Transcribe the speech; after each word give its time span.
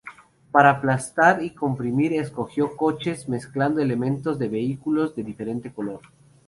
Para 0.51 0.71
aplastar 0.71 1.43
y 1.43 1.51
comprimir 1.51 2.11
escogió 2.13 2.75
coches, 2.75 3.29
mezclando 3.29 3.81
elementos 3.81 4.39
de 4.39 4.49
vehículos 4.49 5.15
de 5.15 5.21
diferente 5.21 5.71
color. 5.71 5.99